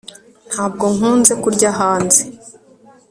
ntabwo 0.51 0.85
nkunze 0.95 1.33
kurya 1.43 1.69
hanze 1.79 2.21